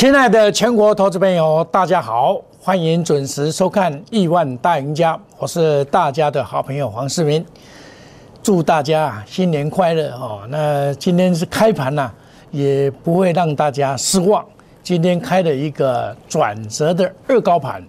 [0.00, 7.44] 亲爱的全国投资朋友，大家好，欢迎准时收看《亿万大赢家》，我是大家的好朋友黄世明，
[8.42, 10.40] 祝大家新年快乐哦！
[10.48, 12.10] 那今天是开盘呐，
[12.50, 14.42] 也不会让大家失望。
[14.82, 17.86] 今天开了一个转折的二高盘，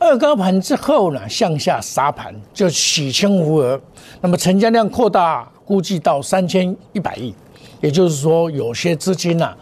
[0.00, 3.80] 二高盘之后呢，向下杀盘就喜清无额，
[4.20, 7.32] 那么成交量扩大，估计到三千一百亿，
[7.80, 9.54] 也就是说，有些资金呐，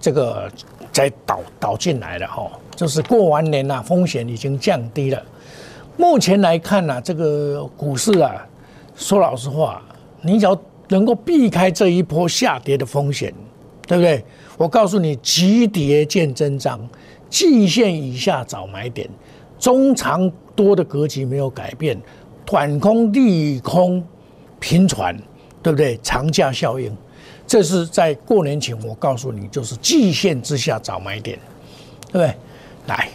[0.00, 0.50] 这个。
[0.94, 5.20] 再导导进来了哈，就是过完年呐，风险已经降低了。
[5.96, 8.46] 目前来看呢，这个股市啊，
[8.94, 9.82] 说老实话，
[10.22, 10.56] 你只要
[10.88, 13.34] 能够避开这一波下跌的风险，
[13.88, 14.24] 对不对？
[14.56, 16.78] 我告诉你，急跌见真章，
[17.28, 19.10] 季线以下找买点，
[19.58, 22.00] 中长多的格局没有改变，
[22.46, 24.00] 短空利空
[24.60, 25.16] 频传，
[25.60, 25.98] 对不对？
[26.04, 26.96] 长假效应。
[27.46, 31.38] 这是在过年前，我告诉你，就是季线之下找买点，
[32.10, 32.34] 对不对？
[32.86, 33.08] 来，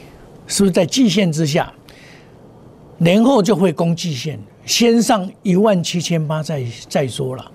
[0.48, 1.72] 是不是在季线之下？
[2.98, 7.52] 年后就会攻季线，先上一万七千八再再说了，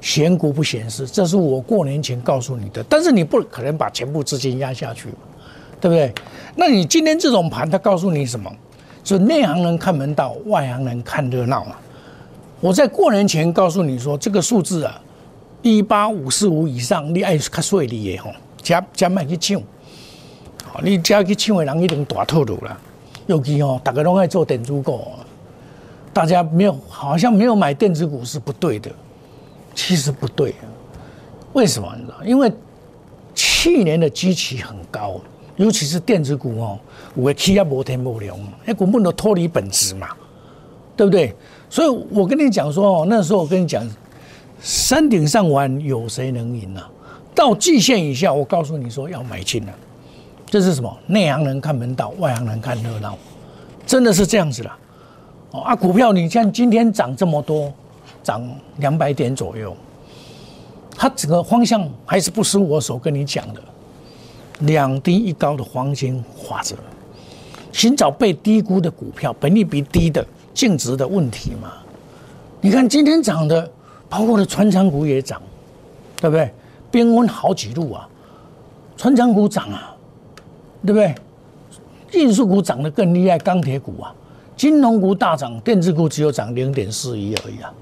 [0.00, 2.82] 选股不显示，这是我过年前告诉你的。
[2.84, 5.08] 但是你不可能把全部资金压下去，
[5.80, 6.12] 对不对？
[6.56, 8.50] 那你今天这种盘，它告诉你什么？
[9.04, 11.76] 是内行人看门道，外行人看热闹嘛？
[12.60, 14.98] 我在过年前告诉你说，这个数字啊。
[15.64, 18.30] 一八五四五以上，你爱较税利的吼，
[18.62, 19.58] 加加卖去抢，
[20.82, 22.78] 你加去抢的人一定大套路了。
[23.26, 25.00] 尤其哦，大家拢爱做电子股，
[26.12, 28.90] 大家没有好像没有买电子股是不对的，
[29.74, 30.54] 其实不对。
[31.54, 31.90] 为什么？
[31.96, 32.22] 你知道？
[32.26, 32.52] 因为
[33.34, 35.18] 去年的基期很高，
[35.56, 36.78] 尤其是电子股哦，
[37.14, 40.08] 我企业无天无量，那股本都脱离本质嘛，
[40.94, 41.34] 对不对？
[41.70, 43.82] 所以我跟你讲说哦，那时候我跟你讲。
[44.64, 46.80] 山顶上玩，有谁能赢呢？
[47.34, 49.72] 到季线以下，我告诉你说要买进了。
[50.46, 50.98] 这是什么？
[51.06, 53.14] 内行人看门道，外行人看热闹，
[53.86, 54.70] 真的是这样子的。
[55.50, 57.70] 哦啊，股票你像今天涨这么多，
[58.22, 58.42] 涨
[58.78, 59.76] 两百点左右，
[60.96, 63.60] 它整个方向还是不是我所跟你讲的
[64.60, 66.74] 两低一高的黄金法则，
[67.70, 71.70] 寻找被低估的股票，本利比低的净值的问题嘛？
[72.62, 73.70] 你看今天涨的。
[74.08, 75.40] 包括的船厂股也涨，
[76.16, 76.52] 对不对？
[76.90, 78.08] 冰温好几路啊，
[78.96, 79.94] 船厂股涨啊，
[80.86, 81.14] 对不对？
[82.12, 84.14] 运输股涨得更厉害，钢铁股啊，
[84.56, 87.72] 金融股大涨，电子股只有涨零点四一而已啊。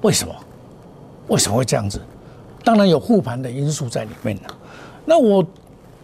[0.00, 0.34] 为什么？
[1.28, 2.00] 为什么会这样子？
[2.62, 4.42] 当然有护盘的因素在里面了。
[5.04, 5.44] 那我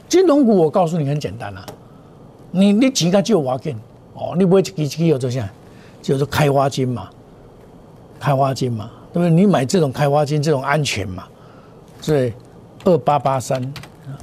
[0.06, 1.64] 金融股，我告诉你很简单啊，
[2.50, 3.74] 你你几个就挖金
[4.12, 5.48] 哦，你不会几几有这些，
[6.02, 7.08] 就是开花金嘛，
[8.18, 8.90] 开花金嘛。
[9.12, 9.30] 对不对？
[9.30, 11.24] 你买这种开花金，这种安全嘛？
[12.00, 12.32] 所以，
[12.84, 13.60] 二八八三，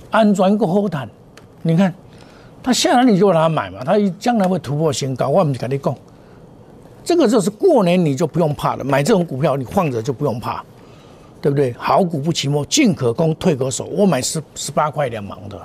[0.10, 1.10] 安全个好谈。
[1.62, 1.94] 你看，
[2.64, 5.30] 它下来你就让它买嘛，它将来会突破新高。
[5.30, 5.96] 我们就跟你讲，
[7.04, 8.84] 这个就是过年你就不用怕了。
[8.84, 10.64] 买这种股票你放着就不用怕，
[11.42, 11.74] 对不对？
[11.78, 13.86] 好股不期末，进可攻，退可守。
[13.86, 15.62] 我买十十八块两毛的，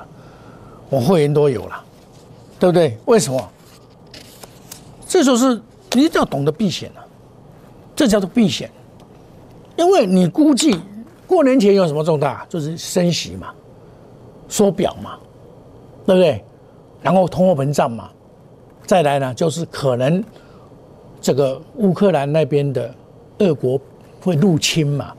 [0.91, 1.84] 我会员都有了，
[2.59, 2.99] 对不对？
[3.06, 3.49] 为什么？
[5.06, 5.55] 这就是
[5.93, 7.00] 你一定要懂得避险啊，
[7.94, 8.71] 这叫做避险。
[9.82, 10.78] 因为你估计
[11.26, 13.53] 过年前有什么重大，就是升息嘛，
[14.48, 15.19] 缩表嘛，
[16.06, 16.43] 对不对？
[17.03, 18.09] 然后通货膨胀嘛，
[18.87, 20.22] 再来呢，就是可能
[21.20, 22.94] 这个乌克兰那边的
[23.38, 23.81] 俄国
[24.20, 25.12] 会入侵嘛。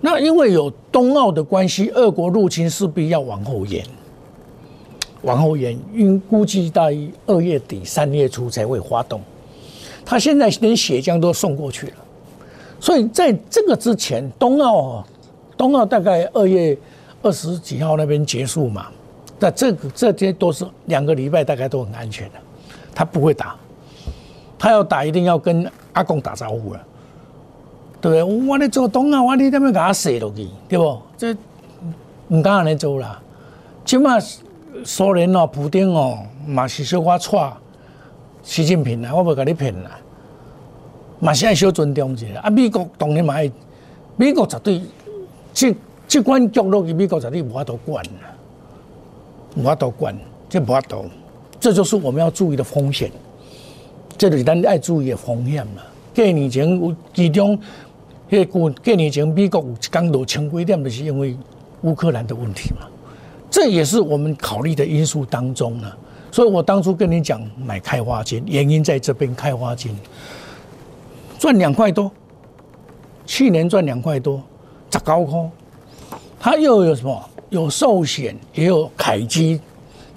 [0.00, 3.84] 那因为有冬奥的关系，俄国入侵势必要往后延，
[5.22, 6.86] 往后延，因估计到
[7.26, 9.20] 二月底三月初才会发动。
[10.04, 11.92] 他现在连血浆都送过去了。
[12.80, 15.04] 所以在这个之前，冬奥，
[15.56, 16.76] 冬奥大概二月
[17.22, 18.86] 二十几号那边结束嘛，
[19.38, 22.34] 那这个这些都是两个礼拜，大概都很安全的。
[22.94, 23.54] 他不会打，
[24.58, 26.80] 他要打一定要跟阿公打招呼了，
[28.00, 28.48] 对不对？
[28.48, 30.98] 我咧做冬奥，我你怎么给他写落去，对不？
[31.18, 31.36] 这
[32.28, 33.20] 唔敢安尼做啦。
[33.84, 34.16] 起码
[34.84, 37.52] 苏联哦，普京哦，嘛是小可错，
[38.42, 39.90] 习近平啊，我不甲你骗啦。
[41.20, 42.48] 嘛是爱小尊重一下，啊！
[42.48, 43.50] 美国当然嘛爱，
[44.16, 44.80] 美国绝对
[45.52, 45.74] 这
[46.08, 48.34] 这关角落，美国绝对无法度管啦，
[49.54, 50.16] 无法度管，
[50.48, 51.04] 这无法度，
[51.60, 53.12] 这就是我们要注意的风险，
[54.16, 55.82] 这就是咱爱注意的风险嘛。
[56.14, 57.58] 过年前有其中，
[58.30, 61.36] 迄过过年前美国有降到轻规点，就是因为
[61.82, 62.86] 乌克兰的问题嘛，
[63.50, 65.92] 这也是我们考虑的因素当中呢。
[66.32, 69.94] 所以我当初跟你讲买开花金，原因在这边开花金。
[71.40, 72.12] 赚两块多，
[73.24, 74.42] 去年赚两块多，
[74.90, 75.50] 砸高空，
[76.38, 79.58] 它又有什么有寿险，也有凯基、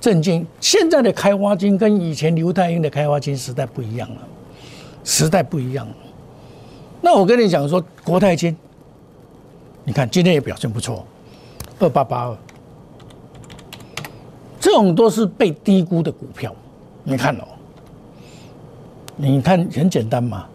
[0.01, 0.45] 证金。
[0.59, 4.17] 现在的开发金跟以前刘太英的开发金时代不一样了，
[5.05, 5.87] 时代不一样。
[6.99, 8.53] 那我跟你讲说，国泰金，
[9.85, 11.05] 你看今天也表现不错，
[11.79, 12.37] 二八八二，
[14.59, 16.53] 这种都是被低估的股票。
[17.01, 17.47] 你看哦，
[19.15, 20.45] 你看很简单嘛，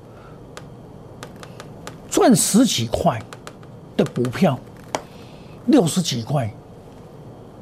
[2.19, 3.17] 赚十几块
[3.97, 4.59] 的股票，
[5.67, 6.53] 六十几块。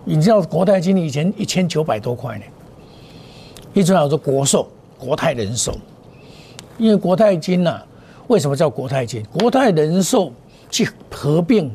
[0.02, 2.44] 你知道国泰金以前一千九百多块呢，
[3.74, 4.66] 一直叫做国寿、
[4.98, 5.76] 国泰人寿，
[6.78, 7.82] 因为国泰金呐，
[8.28, 9.22] 为什么叫国泰金？
[9.24, 10.32] 国泰人寿
[10.70, 11.70] 去合并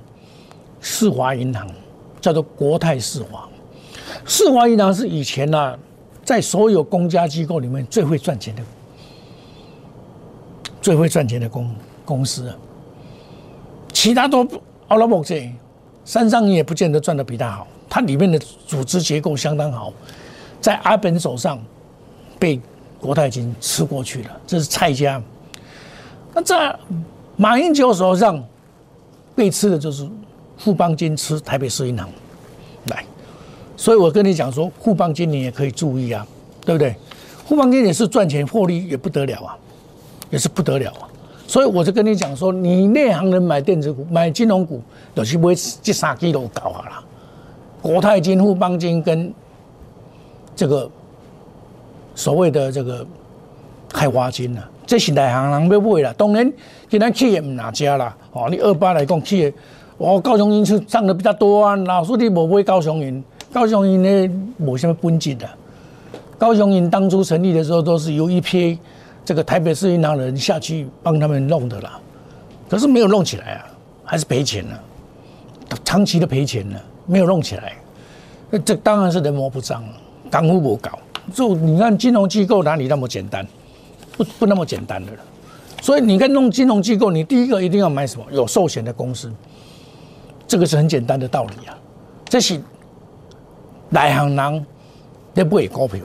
[0.80, 1.70] 世华银行，
[2.20, 3.48] 叫做国泰世华。
[4.26, 5.78] 世华银行是以前呐，
[6.26, 8.64] 在所有公家机构里面最会赚钱的、
[10.82, 12.56] 最会赚钱的公公司啊，
[14.02, 14.44] 其他都
[14.88, 15.48] 阿拉伯这，
[16.04, 17.68] 山上你也不见得赚的比他好。
[17.88, 19.94] 它里面的组织结构相当好，
[20.60, 21.64] 在阿本手上
[22.40, 22.60] 被
[23.00, 25.22] 国泰金吃过去了，这是蔡家。
[26.34, 26.76] 那在
[27.38, 28.44] 马英九手上
[29.36, 30.10] 被吃的就是
[30.58, 32.10] 富邦金吃台北市银行
[32.88, 33.06] 来，
[33.78, 36.26] 所以我跟你讲说，富邦金你也可以注意啊，
[36.66, 36.96] 对不对？
[37.46, 39.56] 富邦金也是赚钱获利也不得了啊，
[40.32, 41.08] 也是不得了啊。
[41.52, 44.82] 所以我就跟你讲说，你内行人买电子股、买金融股，
[45.14, 47.04] 就是买这三基都搞好了。
[47.82, 49.34] 国泰金、富邦金跟
[50.56, 50.90] 这个
[52.16, 53.06] 所谓的这个
[53.90, 56.16] 开发金啊，这是内行人要买啦。
[56.18, 56.50] 当然，
[56.88, 58.16] 今天企业唔哪家啦。
[58.32, 59.54] 哦，你二八来讲，企业
[59.98, 61.76] 哦，高雄银是涨得比较多啊。
[61.76, 63.22] 老师你无买高雄银，
[63.52, 65.46] 高雄银呢无什么本金的。
[66.38, 68.80] 高雄银当初成立的时候，都是由一批
[69.24, 72.00] 这个台北市银行人下去帮他们弄的啦。
[72.70, 73.66] 可是没有弄起来啊，
[74.04, 74.82] 还是赔钱了，
[75.84, 76.82] 长期的赔钱了。
[77.08, 77.74] 没有弄起来，
[78.50, 79.94] 那这当然是人魔不彰了，
[80.30, 80.98] 港府不搞。
[81.34, 83.46] 就你看金融机构哪里那么简单？
[84.16, 85.18] 不不那么简单的了。
[85.82, 88.26] 所以你看弄金融机构，你第一个一定要买什么？
[88.32, 89.32] 有寿险的公司，
[90.48, 91.76] 这个是很简单的道理啊。
[92.26, 92.62] 这是
[93.90, 94.66] 内行人
[95.34, 96.00] 也不会股票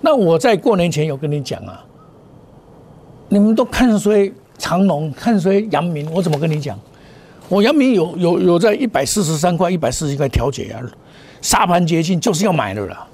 [0.00, 1.84] 那我在过年前有跟你讲啊，
[3.32, 6.78] 你们都看谁长隆，看谁阳明，我怎么跟你讲？
[7.48, 10.82] 我阳明有有有在一百四十三块、一百四十一块调节啊，
[11.40, 13.08] 沙盘接近就是要买的啦，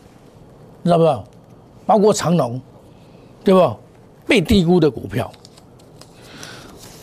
[0.82, 1.24] 知道不知道？
[1.86, 2.60] 包括长隆，
[3.44, 3.76] 对不？
[4.26, 5.30] 被低估的股票，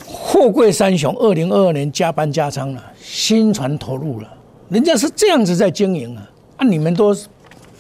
[0.06, 4.28] 货柜三雄二零二二年加班加仓了，新船投入了，
[4.68, 7.16] 人家是这样子在经营啊，啊，你们都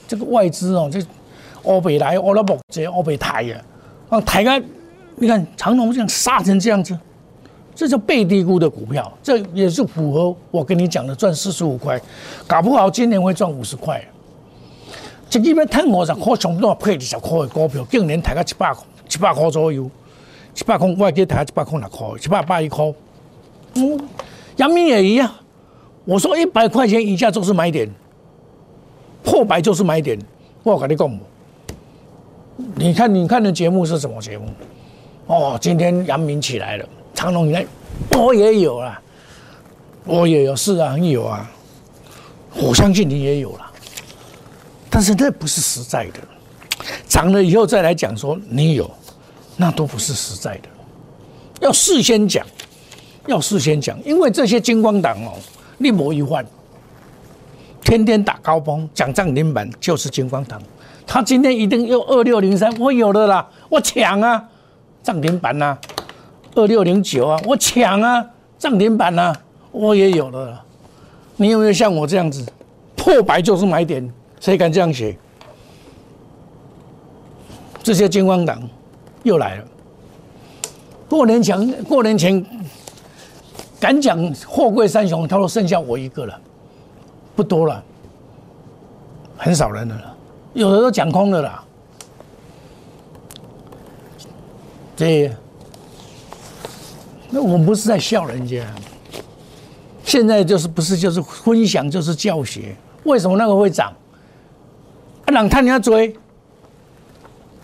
[0.07, 1.05] 这个外资哦，这
[1.63, 3.61] 欧北来、欧拉伯这欧北台呀，
[4.07, 4.63] 啊，台湾，
[5.17, 6.97] 你看长隆这样杀成这样子。
[7.77, 11.99] 这叫被低估的股票，这也是符合我跟你讲的赚四十五块，
[12.47, 14.01] 搞不好今年会赚五十块。
[15.29, 18.73] 这基本赚五十块，上多配二十块的股票，今年抬到七百
[19.09, 19.91] 七百块左右，
[20.53, 22.93] 七百块我记抬一百块六块，七百八一块。
[23.73, 23.99] 嗯，
[24.55, 25.29] 阳明也一样，
[26.05, 27.89] 我说一百块钱以下就是买点，
[29.21, 30.17] 破百就是买点。
[30.63, 31.19] 我跟你讲，
[32.75, 34.45] 你看你看的节目是什么节目？
[35.27, 36.85] 哦，今天阳明起来了。
[37.13, 37.65] 长隆，你看，
[38.11, 39.01] 我也有啊，
[40.03, 41.49] 我也有，是啊，有啊，
[42.55, 43.71] 我相信你也有了，
[44.89, 46.19] 但是那不是实在的，
[47.07, 48.89] 涨了以后再来讲说你有，
[49.55, 50.69] 那都不是实在的，
[51.61, 52.45] 要事先讲，
[53.27, 55.33] 要事先讲，因为这些金光党哦，
[55.79, 56.45] 一模一换，
[57.81, 60.61] 天天打高峰讲涨停板就是金光党，
[61.07, 64.49] 他今天一定又二六零三，我有的啦，我抢啊，
[65.05, 65.77] 涨停板呐。
[66.55, 68.25] 二六零九啊，我抢啊，
[68.57, 69.35] 涨停板啊，
[69.71, 70.63] 我也有了。
[71.35, 72.43] 你有没有像我这样子，
[72.95, 74.11] 破百就是买点？
[74.39, 75.15] 谁敢这样写？
[77.83, 78.61] 这些金光党
[79.23, 79.65] 又来了。
[81.09, 82.43] 过年前，过年前
[83.79, 86.39] 敢讲货柜三雄，他说剩下我一个了，
[87.35, 87.83] 不多了，
[89.37, 90.15] 很少人了，
[90.53, 91.64] 有的都讲空了啦。
[94.95, 95.31] 这。
[97.29, 98.63] 那我们不是在笑人家，
[100.03, 102.75] 现在就是不是就是分享就是教学。
[103.03, 103.93] 为什么那个会涨？
[105.25, 106.15] 啊，人看人家追，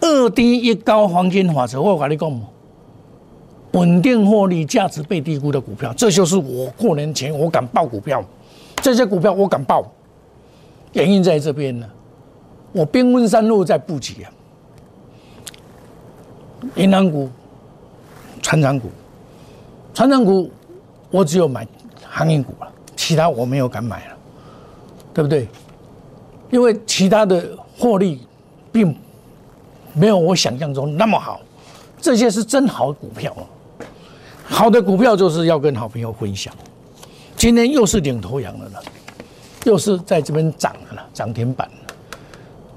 [0.01, 2.41] 二低一高黄金法则，我跟你讲，
[3.73, 8.21] 稳定获利、价值被低估的股票，这就是我过年前我敢报股票，
[8.77, 9.89] 这些股票我敢报，
[10.93, 11.87] 原因在这边呢。
[12.73, 14.31] 我兵分三路在布局啊，
[16.75, 17.29] 银行股、
[18.41, 18.89] 船长股。
[19.93, 20.49] 船长股，
[21.09, 21.67] 我只有买
[22.07, 24.17] 航运股了，其他我没有敢买了。
[25.13, 25.45] 对不对？
[26.49, 28.25] 因为其他的获利
[28.71, 28.95] 并
[29.93, 31.41] 没有我想象中那么好，
[31.99, 33.43] 这些是真好股票哦
[34.45, 36.53] 好的股票就是要跟好朋友分享。
[37.35, 38.83] 今天又是领头羊了了，
[39.65, 41.93] 又是在这边涨了，涨停板了。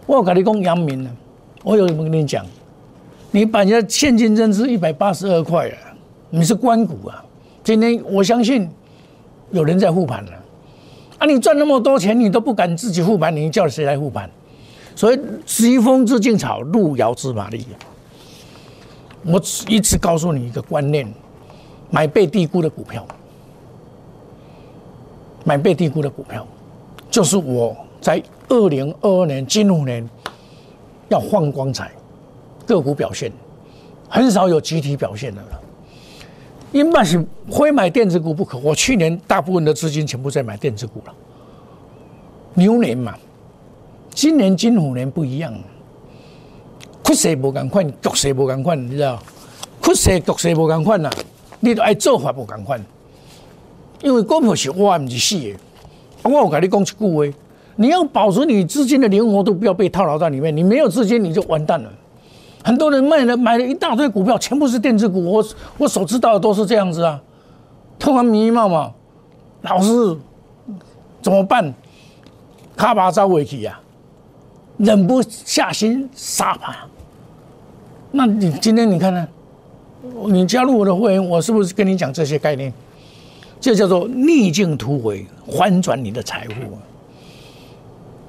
[0.07, 1.11] 我跟你讲，阳明呢，
[1.62, 2.45] 我有什么跟你讲？
[3.35, 5.91] 你把人家现金增资一百八十二块啊，
[6.31, 7.21] 你是关股啊？
[7.64, 8.71] 今天我相信
[9.50, 10.33] 有人在护盘了。
[11.19, 14.31] 啊，你赚那么多钱，你都不敢自己护盘，你叫谁来护盘？
[14.95, 17.67] 所以疾风知劲草，路遥知马力。
[19.25, 21.12] 我一直告诉你一个观念：
[21.91, 23.05] 买被低估的股票，
[25.43, 26.47] 买被低估的股票，
[27.11, 30.09] 就是我在二零二二年金虎年
[31.09, 31.91] 要换光彩。
[32.66, 33.30] 个股表现
[34.09, 35.61] 很少有集体表现的了，
[36.73, 38.59] 因为是非买电子股不可。
[38.59, 41.14] 我去年大部分的资金全部在买电子股了。
[42.54, 43.14] 牛年嘛，
[44.11, 45.52] 今年金虎年不一样，
[47.02, 49.21] 趋势不共款，局势不共款，你知道？
[49.83, 51.11] 趋势局势不共款呐，
[51.61, 52.80] 你都爱做法不共款。
[54.02, 55.56] 因为股票是活，唔是死的。
[56.23, 57.37] 我有跟你讲一句话：
[57.76, 60.56] 你要保持你资金的灵活度，不要被套牢在里面。
[60.56, 61.92] 你没有资金，你就完蛋了。
[62.64, 65.23] 很多人卖了买了一大堆股票，全部是电子股。
[65.23, 65.44] 我
[65.76, 67.21] 我所知道的都是这样子啊，
[67.99, 68.90] 突然迷茫嘛，
[69.61, 70.16] 老师
[71.21, 71.73] 怎么办？
[72.75, 73.78] 卡巴招尾去呀，
[74.78, 76.75] 忍不下心杀盘。
[78.11, 79.28] 那你今天你看呢？
[80.26, 82.73] 你加入我的会员，我是不是跟你讲这些概念？
[83.61, 86.78] 这叫做逆境突围，翻转你的财富。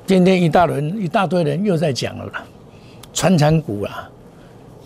[0.06, 2.32] 今天一大轮一大堆人又在讲了，
[3.14, 4.10] 传产股啊。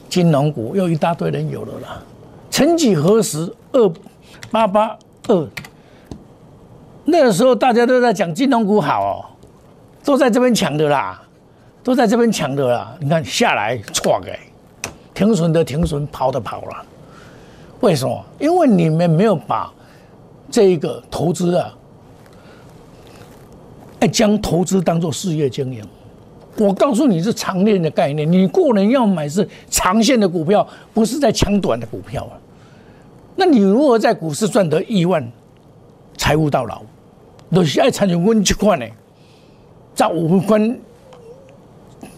[0.09, 2.01] 金融股又一大堆人有了啦，
[2.49, 3.91] 曾几何时，二
[4.49, 4.97] 八八
[5.27, 5.47] 二，
[7.05, 9.13] 那个时候大家都在讲金融股好哦，
[10.03, 11.21] 都在这边抢的啦，
[11.83, 12.95] 都在这边抢的啦。
[12.99, 14.37] 你看下来错给，
[15.13, 16.85] 停损的停损，跑的跑了。
[17.81, 18.25] 为什么？
[18.39, 19.71] 因为你们没有把
[20.49, 21.73] 这一个投资啊，
[23.99, 25.87] 哎，将投资当做事业经营。
[26.57, 32.33] 我告诉你是长链的概念，你个人要买是长线的股票，不是在抢短的股票啊。
[33.35, 35.25] 那你如何在股市赚得亿万，
[36.17, 36.81] 财务到老，
[37.51, 38.85] 都是爱参与温这块呢？
[39.95, 40.79] 在五分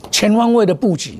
[0.09, 1.19] 全方位的布局，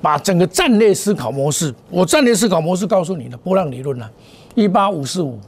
[0.00, 4.10] 把整个战略思考模式，我战略思考模式告诉你的波浪理论啊，
[4.54, 5.38] 一八五四五，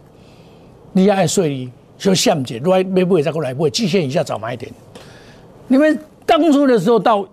[0.93, 4.71] 你爱税率就向解，来没不会再过来，不会极限以下找买点。
[5.69, 7.27] 你们当初的时候到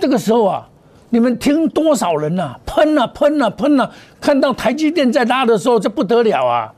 [0.00, 0.68] 这个时候啊，
[1.08, 2.54] 你们听多少人呐？
[2.66, 3.90] 喷啊喷啊喷啊！
[4.20, 6.72] 看到台积电在拉的时候，这不得了啊！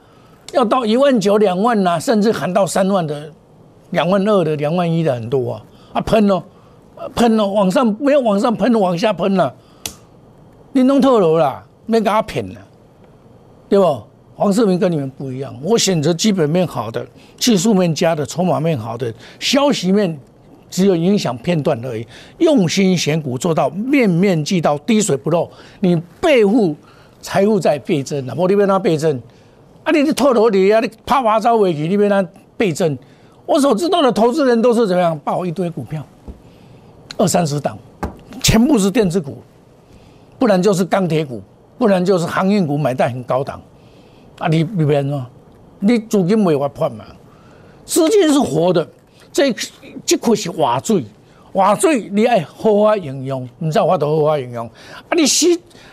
[0.52, 3.30] 要到一万九、两万呐，甚至喊到三万的、
[3.90, 5.62] 两万二的、两万一的很多啊！
[5.94, 6.42] 啊喷哦，
[7.14, 9.54] 喷哦，往上没有往上喷，往下喷了。
[10.72, 12.60] 你弄透了啦，没给他骗了，
[13.68, 14.02] 对不？
[14.34, 17.06] 黄世明跟你们不一样，我选择基本面好的、
[17.36, 20.18] 技术面佳的、筹码面好的、消息面。
[20.72, 22.04] 只有影响片段而已，
[22.38, 25.48] 用心选股，做到面面俱到，滴水不漏。
[25.80, 26.74] 你备户
[27.20, 28.34] 财富在倍增啊！
[28.34, 29.20] 我你边那倍增，
[29.84, 32.26] 啊，你透头底啊，你啪啪招尾去你边那
[32.56, 32.96] 倍增。
[33.44, 36.02] 我所知道的投资人都是怎么样，报一堆股票，
[37.18, 37.76] 二三十档，
[38.42, 39.42] 全部是电子股，
[40.38, 41.42] 不然就是钢铁股，
[41.76, 43.60] 不然就是航运股，买在很高档。
[44.38, 45.26] 啊，你你边呢？
[45.80, 47.04] 你资金没法判嘛？
[47.84, 48.88] 资金是活的。
[49.32, 49.54] 这
[50.04, 51.04] 这块是活水，
[51.52, 54.66] 活水你爱好好应用，唔知我都好好应用。
[54.66, 55.46] 啊，你死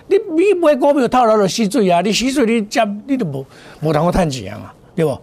[0.07, 3.45] 你你买股票套牢了死水啊，你死水你接你都无
[3.81, 5.17] 无通过赚钱啊，对不？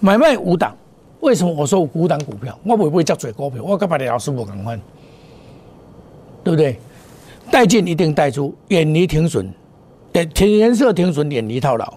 [0.00, 0.76] 买卖五档，
[1.20, 2.58] 为什么我说五档股票？
[2.64, 4.78] 我不会接做股票，我跟别的老师不共款，
[6.42, 6.78] 对不对？
[7.50, 9.50] 带进一定带出，远离停损，
[10.34, 11.94] 停颜色停损，远离套牢。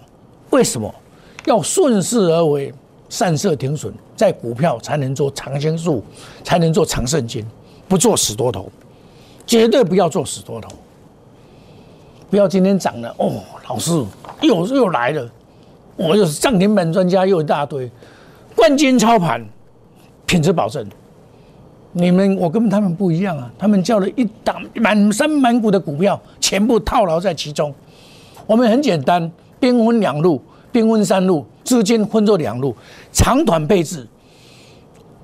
[0.50, 0.94] 为什么
[1.44, 2.72] 要顺势而为？
[3.08, 6.04] 散射停损，在股票才能做长青树，
[6.44, 7.44] 才能做长胜金，
[7.88, 8.70] 不做死多头，
[9.46, 10.68] 绝对不要做死多头。
[12.30, 13.90] 不要今天涨了哦，老师
[14.42, 15.30] 又又来了，
[15.96, 17.90] 我又是涨停板专家又一大堆，
[18.54, 19.42] 冠军操盘，
[20.26, 20.86] 品质保证。
[21.92, 27.74] 你们我跟他们不一样啊，他们叫了一档满山满谷的股票，全部套牢在其中。
[28.46, 30.42] 我们很简单，兵分两路。
[30.78, 32.72] 兵分三路，资金分作两路，
[33.12, 34.06] 长短配置，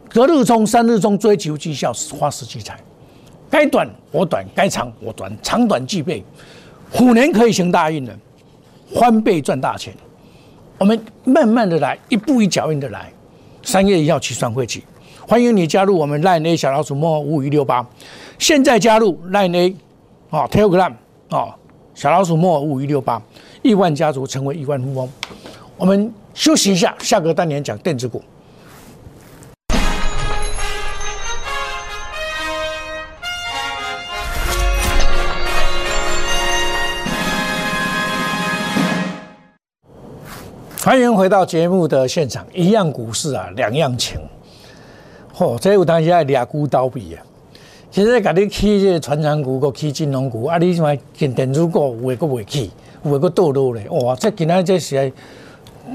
[0.08, 2.76] 隔日冲、三日冲，追求绩效，花时聚财。
[3.48, 6.24] 该短我短，该长我短，长短俱备。
[6.90, 8.12] 虎年可以行大运了，
[8.96, 9.94] 翻倍赚大钱。
[10.76, 13.12] 我们慢慢的来，一步一脚印的来。
[13.62, 14.82] 三月一号起算会起，
[15.28, 17.86] 欢迎你加入我们 Line A 小老鼠莫五五一六八，
[18.40, 19.76] 现在加入 Line A
[20.30, 20.92] 啊 Telegram
[21.28, 21.54] 啊
[21.94, 23.22] 小老鼠莫五五一六八，
[23.64, 25.08] 亿万家族成为亿万富翁。
[25.78, 28.22] 我们休息一下，下个单元讲电子股。
[40.82, 44.20] 欢迎回到节目的现场，一样股市啊，两样情。
[45.34, 47.22] 嚯，这有当时爱俩股倒闭啊。
[47.90, 52.70] 其实，甲你起这船长股，个起金融股，啊，你像见电子股，有诶个未起，
[53.04, 53.88] 有诶个倒落咧。
[53.90, 55.12] 哇，这今仔这是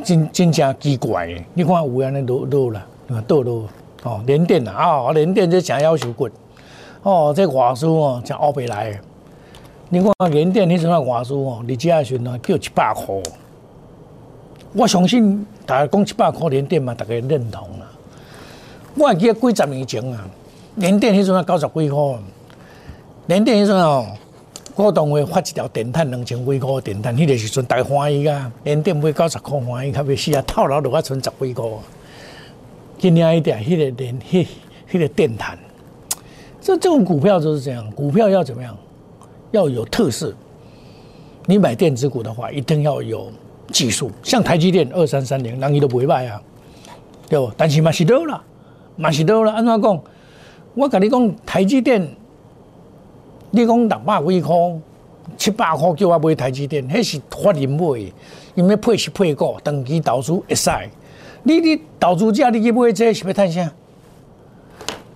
[0.03, 1.45] 真真正奇怪诶。
[1.53, 2.85] 你看有安尼落落啦，
[3.27, 3.65] 倒落
[4.03, 6.31] 哦，连电啊，啊，连电这真要求滚。
[7.03, 8.99] 哦，这话术哦，真后背来诶。
[9.89, 13.15] 你看连电，你阵啊话术哦，你这时阵叫一百块。
[14.73, 17.87] 我相信大家讲一百块连电嘛，大家认同啦。
[18.95, 20.27] 我还记得几十年前啊，
[20.75, 22.19] 连电迄阵啊九十几块，
[23.25, 24.05] 连电迄阵哦，
[24.79, 31.65] 股东会发一条电碳两千几块电碳，迄个时阵大欢喜啊，连电买九十块欢喜，较要死啊，套牢落啊剩十几块。
[32.97, 34.47] 今年一点，迄个连迄
[34.89, 35.59] 迄个电碳，
[36.61, 38.73] 这这种股票就是这样，股票要怎么样？
[39.51, 40.33] 要有特色。
[41.45, 43.29] 你买电子股的话，一定要有。
[43.73, 46.41] 技术像台积电二三三零，人伊都不会卖啊，
[47.27, 47.51] 对不？
[47.57, 48.41] 但是嘛是多了，
[48.95, 49.51] 嘛是多了。
[49.51, 50.01] 安怎讲？
[50.73, 52.07] 我跟你讲，台积电，
[53.51, 54.55] 你讲六百几块、
[55.37, 58.13] 七百块叫我买台积电，迄是法人买的，
[58.55, 60.69] 因为配息配股，长期投资会使。
[61.43, 63.71] 你你投资者你去买这是要赚啥？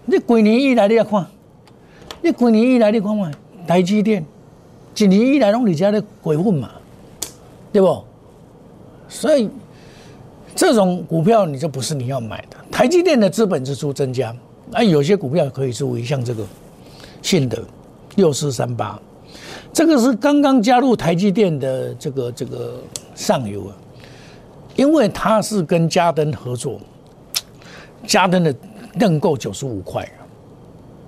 [0.05, 1.25] 你几年以来你要看，
[2.21, 3.31] 你几年以来你看嘛，
[3.67, 4.25] 台积电
[4.95, 6.71] 一年以来拢伫遮咧回稳嘛，
[7.71, 8.03] 对不？
[9.07, 9.49] 所以
[10.55, 12.57] 这种股票你就不是你要买的。
[12.71, 14.35] 台积电的资本支出增加，
[14.71, 16.43] 啊，有些股票可以注意，像这个
[17.21, 17.63] 信德
[18.15, 18.99] 六四三八，
[19.71, 22.79] 这个是刚刚加入台积电的这个这个
[23.15, 23.75] 上游啊，
[24.75, 26.79] 因为它是跟嘉登合作，
[28.05, 28.55] 嘉登的
[28.99, 30.07] 认购九十五块，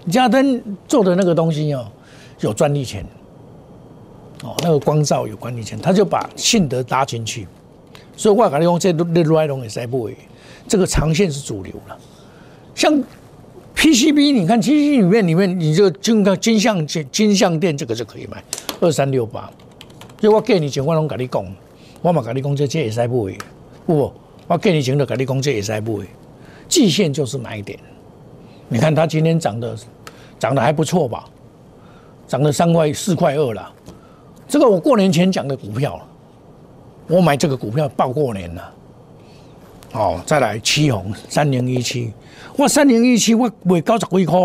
[0.10, 1.86] 嘉登做的那个东西哦，
[2.40, 3.06] 有专利权，
[4.44, 7.48] 哦，那个光照有管理权，他就把信德搭进去。
[8.18, 10.18] 所以我讲你讲这这来龙也是不会，
[10.68, 11.98] 这个长线是主流了。
[12.74, 13.04] 像
[13.76, 18.44] PCB，你看 PCB 里面里面，你就金个金相金金相店这个就可以买
[18.80, 19.52] 二三六八。
[20.18, 21.46] 就我给你钱，我拢跟你讲，
[22.02, 23.38] 我嘛跟你讲这这也是不会，
[23.86, 24.12] 不，
[24.48, 26.06] 我给你钱就跟你讲这也是不会。
[26.68, 27.78] 季线就是买点，
[28.70, 29.78] 你看它今天涨的
[30.40, 31.26] 涨得还不错吧？
[32.28, 33.72] 涨了三块四块二了，
[34.48, 36.02] 这个我过年前讲的股票。
[37.08, 38.74] 我买这个股票报过年了，
[39.96, 42.12] 哦，再来七红三零一七，
[42.58, 44.38] 我三零一七我卖九十几块，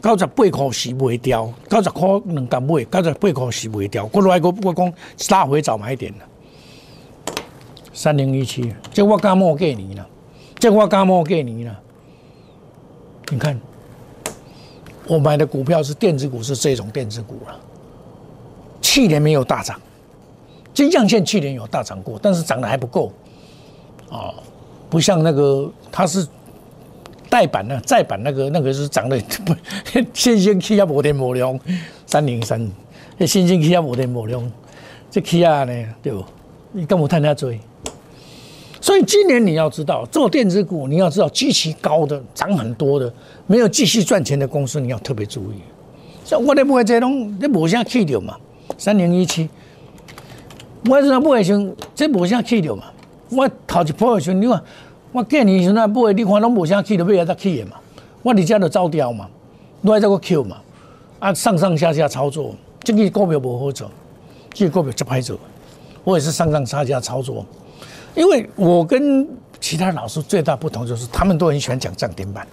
[0.00, 4.06] 九十八块是卖掉，九十块两敢卖，九十八块是卖掉。
[4.06, 4.92] 过来我我讲
[5.30, 6.24] 拉回早买点了，
[7.92, 10.08] 三零一七，这我敢莫给你了，
[10.60, 11.80] 这我敢莫给你了。
[13.30, 13.60] 你看，
[15.08, 17.60] 我买的股票是电子股，是这种电子股了，
[18.80, 19.76] 去年没有大涨。
[20.72, 23.12] 金象线去年有大涨过，但是涨得还不够，
[24.10, 24.32] 哦，
[24.90, 26.26] 不像那个它是
[27.28, 29.54] 代版的，再版那个那个是涨的不，
[30.14, 31.58] 新兴起亚摩天摩量
[32.06, 32.70] 三零三，
[33.16, 34.50] 那新兴起亚摩天摩量，
[35.10, 36.24] 这起亚呢对不？
[36.72, 37.58] 你跟我谈下追，
[38.80, 43.12] 所以今年你要知道做电子股，你要知道极其高的涨很多的，
[43.46, 45.56] 没有继续赚钱的公司，你要特别注意。
[46.24, 48.36] 像我那不会这种，你无啥去掉嘛，
[48.76, 49.48] 三零一七。
[50.88, 52.84] 我阵买的时候，这无啥去掉嘛。
[53.30, 54.62] 我头一波的时候，你看
[55.12, 57.72] 我过年时阵买，你看拢无啥去着，买啊才去的嘛。
[58.22, 59.28] 我伫遮就走掉嘛，
[59.82, 60.56] 来再个 Q 嘛。
[61.18, 63.90] 啊，上上下下操作，这个股票不好做，
[64.52, 65.38] 这个股票就歹做。
[66.04, 67.44] 我也是上上下下操作，
[68.14, 69.28] 因为我跟
[69.60, 72.46] 其他老师最大不同就是，他们都很喜欢讲涨停板。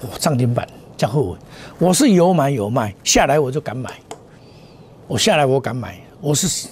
[0.00, 1.38] 哦，涨停板加后悔，
[1.78, 3.90] 我是有买有卖，下来我就敢买。
[5.06, 6.68] 我下来我敢买，我是。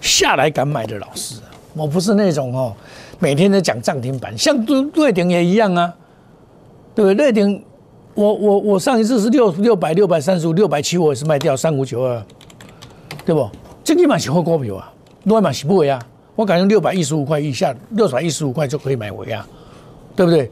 [0.00, 1.36] 下来敢买的老师，
[1.76, 2.74] 我不是那种哦，
[3.18, 5.94] 每天都讲涨停板，像瑞瑞鼎也一样啊，
[6.94, 7.14] 对不对？
[7.14, 7.62] 瑞鼎，
[8.14, 12.24] 我我我上一次是六六百六百三十五六百七，我也是卖掉三五九二，
[13.26, 13.46] 对不？
[13.84, 14.90] 这个嘛是好股票啊，
[15.24, 16.00] 我嘛是不会啊，
[16.34, 19.46] 我感觉六百一十五块以下，六百一十五块就可以买回啊，
[20.16, 20.50] 对不对？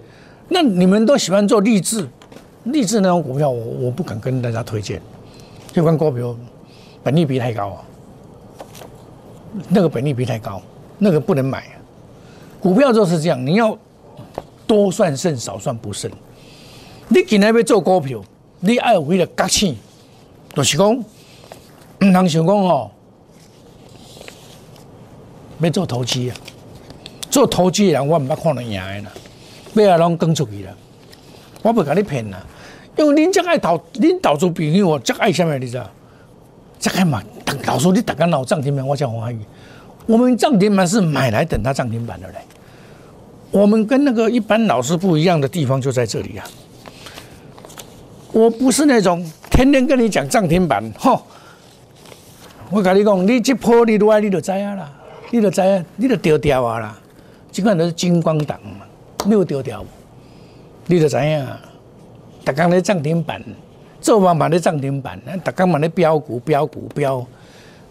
[0.48, 2.06] 那你们都喜欢做励志，
[2.64, 5.00] 励志那种股票，我我不敢跟大家推荐，
[5.72, 6.36] 这款股票
[7.02, 7.80] 本利比太高啊。
[9.68, 10.60] 那个本利比太高，
[10.98, 11.64] 那个不能买。
[12.60, 13.76] 股票就是这样，你要
[14.66, 16.10] 多算胜，少算不胜。
[17.08, 18.22] 你今日要做股票，
[18.60, 19.76] 你爱有迄个觉醒，
[20.54, 21.04] 就是讲，毋
[22.00, 22.90] 通想讲哦，
[25.58, 26.36] 要做投资啊，
[27.30, 29.12] 做投资的人我毋捌看到赢的啦，
[29.74, 30.72] 尾啊拢讲出去啦，
[31.62, 32.42] 我袂甲你骗啦，
[32.96, 35.90] 因为恁遮爱投，恁投资朋友哦，遮爱什么你知道？
[36.78, 37.22] 这爱嘛，
[37.66, 39.40] 老师你逐家闹涨停板，我才欢喜。
[40.06, 42.34] 我们涨停板是买来等它涨停板的嘞。
[43.50, 46.44] 我们跟那个一般老师不一样的地方就在这里啊。
[48.32, 51.22] 我不是那种天天跟你讲涨停板，吼！
[52.70, 54.90] 我跟你讲，你这波你都爱，你就知啊啦，
[55.30, 56.98] 你就知啊，你就丢掉啊啦。
[57.52, 58.84] 这个都是金光党嘛，
[59.24, 59.84] 你有丢掉，
[60.86, 61.46] 你就知影。
[62.42, 63.40] 大刚咧涨停板，
[64.00, 67.24] 做完嘛咧涨停板，大刚嘛咧标股标股标，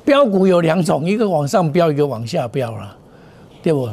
[0.06, 2.96] 标股有两种，一个往上标，一个往下标了，
[3.62, 3.89] 对不？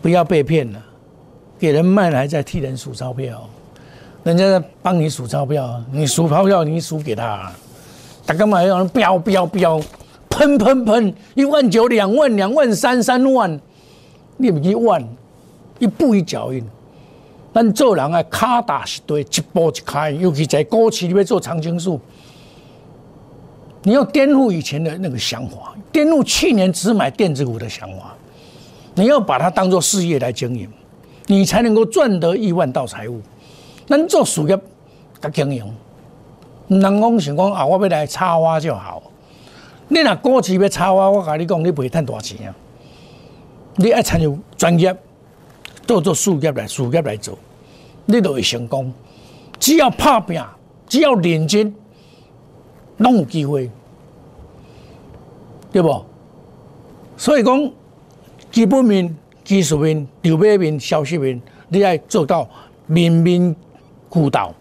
[0.00, 0.80] 不要被骗了，
[1.58, 3.48] 给人卖了还在替人数钞票。
[4.24, 7.50] 人家在帮你数钞票，你数钞票，你数给他，
[8.26, 9.80] 他干嘛要飙飙飙，
[10.28, 13.60] 喷喷喷，一万九、两万、两万三、三万，
[14.36, 15.02] 你一万，
[15.78, 16.64] 一步一脚印。
[17.54, 22.00] 咱做人啊，卡打是对，一步一开，尤其在高企里面做长青树，
[23.88, 28.14] 你要颠覆以前的那个想法，颠覆去年只买电子股的想法，
[28.94, 30.68] 你要把它当做事业来经营，
[31.26, 33.18] 你才能够赚得亿万到财物。
[33.86, 34.54] 咱做事业
[35.22, 35.64] 甲经营，
[36.66, 39.02] 唔能讲想讲啊，我要来插花就好。
[39.88, 42.52] 你若股市要插花，我甲你讲，你袂赚大钱。
[43.76, 44.94] 你爱参与专业，
[45.86, 47.38] 做做事业来，事业来做，
[48.04, 48.92] 你就会成功。
[49.58, 50.38] 只要拍拼，
[50.86, 51.74] 只要认真，
[52.98, 53.70] 拢有机会，
[55.72, 56.04] 对不？
[57.16, 57.72] 所以讲，
[58.50, 62.48] 基本面、技术面、筹码面、消息面，你爱做到
[62.86, 63.54] 面面。
[64.10, 64.54] 顾到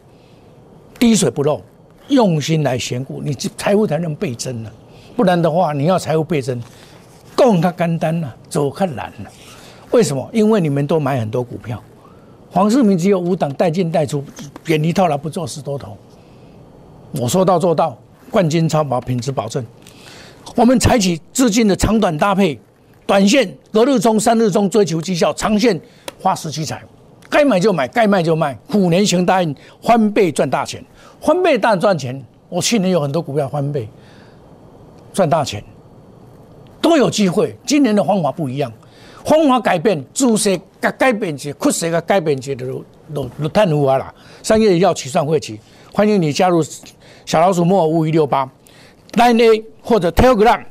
[0.99, 1.61] 滴水不漏，
[2.09, 4.69] 用心来选股，你财富才能倍增呢。
[5.15, 6.61] 不然的话，你要财富倍增，
[7.33, 9.31] 共他干单了，走看难了。
[9.91, 10.29] 为什么？
[10.33, 11.81] 因为你们都买很多股票，
[12.51, 14.21] 黄世明只有五档带进带出，
[14.65, 15.95] 远离套牢，不做十多头。
[17.13, 17.97] 我说到做到，
[18.29, 19.65] 冠军超保品质保证。
[20.55, 22.59] 我们采取资金的长短搭配，
[23.05, 25.79] 短线隔日冲、三日冲追求绩效，长线
[26.19, 26.81] 花时期财。
[27.29, 30.83] 该买就买，该卖就卖，虎年行大运，翻倍赚大钱，
[31.19, 32.23] 翻倍大赚钱。
[32.49, 33.87] 我去年有很多股票翻倍
[35.13, 35.61] 赚大钱，
[36.81, 37.53] 都有机会。
[37.65, 38.71] 今年的方法不一样，
[39.25, 42.83] 方法改变，注射改改变些，扩设个改变些的都
[43.13, 44.13] 都都太牛啊啦！
[44.41, 45.59] 三月要起算会期，
[45.91, 46.63] 欢迎你加入
[47.25, 48.49] 小老鼠莫五一六八
[49.13, 50.63] ，Line A 或者 Telegram。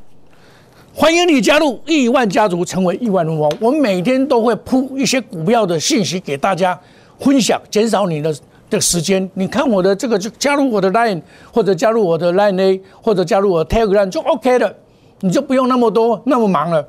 [0.95, 3.53] 欢迎你加入亿万家族，成为亿万富翁。
[3.61, 6.81] 我们每天都会铺一些股票的信息给大家
[7.19, 8.35] 分享，减少你的
[8.71, 9.31] 的时间。
[9.35, 11.21] 你看我的这个，就加入我的 Line，
[11.53, 14.75] 或者加入我的 Line A，或者加入我的 Telegram 就 OK 了，
[15.21, 16.89] 你就不用那么多那么忙了。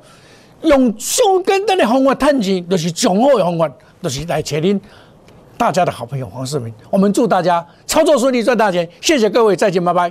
[0.62, 3.70] 用最简单的方法探钱，就是最好的方法，
[4.02, 4.80] 就是来确定
[5.58, 6.72] 大家的好朋友黄世明。
[6.88, 8.88] 我们祝大家操作顺利，赚大钱。
[9.02, 10.10] 谢谢各位，再见，拜拜。